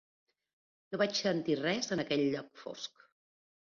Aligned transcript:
No 0.95 0.99
vaig 1.01 1.19
sentir 1.21 1.57
res 1.61 1.93
en 1.97 2.03
aquell 2.05 2.25
lloc 2.33 2.51
fosc. 2.63 3.09